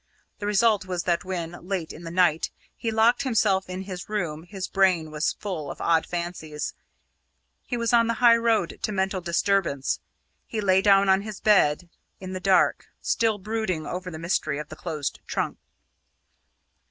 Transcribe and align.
The 0.39 0.47
result 0.47 0.85
was 0.87 1.03
that 1.03 1.23
when, 1.23 1.51
late 1.67 1.93
in 1.93 2.01
the 2.05 2.09
night, 2.09 2.49
he 2.75 2.89
locked 2.89 3.21
himself 3.21 3.69
in 3.69 3.83
his 3.83 4.09
room 4.09 4.41
his 4.41 4.67
brain 4.67 5.11
was 5.11 5.33
full 5.33 5.69
of 5.69 5.79
odd 5.79 6.07
fancies; 6.07 6.73
he 7.67 7.77
was 7.77 7.93
on 7.93 8.07
the 8.07 8.15
high 8.15 8.37
road 8.37 8.79
to 8.81 8.91
mental 8.91 9.21
disturbance. 9.21 9.99
He 10.47 10.59
lay 10.59 10.81
down 10.81 11.07
on 11.07 11.21
his 11.21 11.39
bed 11.39 11.87
in 12.19 12.33
the 12.33 12.39
dark, 12.39 12.87
still 12.99 13.37
brooding 13.37 13.85
over 13.85 14.09
the 14.09 14.17
mystery 14.17 14.57
of 14.57 14.69
the 14.69 14.75
closed 14.75 15.19
trunk. 15.27 15.59